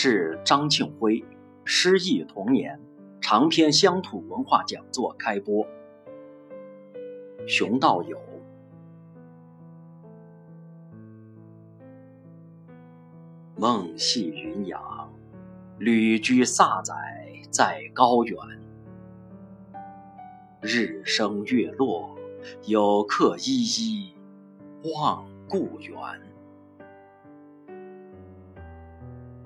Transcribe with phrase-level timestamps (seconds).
[0.00, 1.24] 致张庆辉
[1.64, 2.80] 失意童年
[3.20, 5.66] 长篇乡土文化讲座开播。
[7.48, 8.16] 熊道友，
[13.56, 15.12] 梦系云阳，
[15.80, 16.94] 旅居萨载
[17.50, 18.36] 在高原。
[20.60, 22.16] 日升月落，
[22.66, 24.14] 有客依依
[24.94, 25.98] 望故园。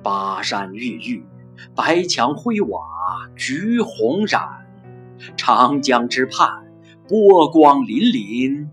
[0.03, 1.25] 巴山郁郁，
[1.75, 2.81] 白墙灰瓦
[3.37, 4.67] 橘红染。
[5.37, 6.65] 长江之畔，
[7.09, 8.69] 波光粼粼，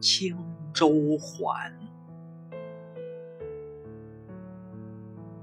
[0.00, 0.36] 轻
[0.74, 1.72] 舟缓。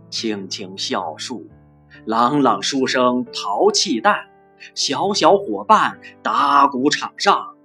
[0.10, 1.48] 青青校树，
[2.06, 4.28] 朗朗书声淘气弹。
[4.76, 7.56] 小小伙伴，打鼓场上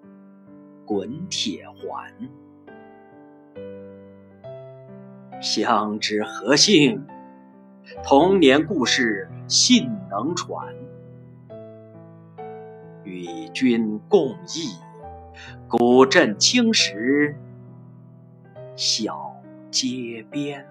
[0.87, 2.13] 滚铁环。
[5.43, 7.05] 相知何幸？
[8.05, 10.73] 童年故事信能传。
[13.03, 14.71] 与君共忆
[15.67, 17.35] 古镇青石
[18.77, 19.35] 小
[19.69, 20.65] 街边。